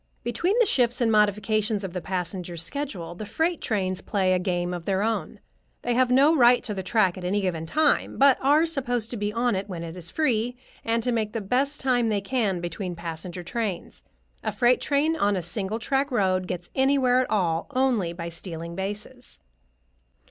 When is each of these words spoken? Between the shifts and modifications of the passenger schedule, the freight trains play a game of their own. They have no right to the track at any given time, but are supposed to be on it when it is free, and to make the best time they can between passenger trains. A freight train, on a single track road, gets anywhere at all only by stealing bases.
Between 0.23 0.57
the 0.57 0.65
shifts 0.65 0.99
and 0.99 1.11
modifications 1.11 1.83
of 1.83 1.93
the 1.93 2.01
passenger 2.01 2.57
schedule, 2.57 3.13
the 3.13 3.23
freight 3.23 3.61
trains 3.61 4.01
play 4.01 4.33
a 4.33 4.39
game 4.39 4.73
of 4.73 4.85
their 4.87 5.03
own. 5.03 5.39
They 5.83 5.93
have 5.93 6.09
no 6.09 6.35
right 6.35 6.63
to 6.63 6.73
the 6.73 6.81
track 6.81 7.19
at 7.19 7.23
any 7.23 7.39
given 7.41 7.67
time, 7.67 8.17
but 8.17 8.39
are 8.41 8.65
supposed 8.65 9.11
to 9.11 9.17
be 9.17 9.31
on 9.31 9.55
it 9.55 9.69
when 9.69 9.83
it 9.83 9.95
is 9.95 10.09
free, 10.09 10.57
and 10.83 11.03
to 11.03 11.11
make 11.11 11.33
the 11.33 11.39
best 11.39 11.81
time 11.81 12.09
they 12.09 12.19
can 12.19 12.61
between 12.61 12.95
passenger 12.95 13.43
trains. 13.43 14.01
A 14.43 14.51
freight 14.51 14.81
train, 14.81 15.15
on 15.15 15.35
a 15.35 15.41
single 15.43 15.77
track 15.77 16.09
road, 16.09 16.47
gets 16.47 16.71
anywhere 16.73 17.19
at 17.19 17.29
all 17.29 17.67
only 17.69 18.11
by 18.11 18.27
stealing 18.27 18.75
bases. 18.75 19.39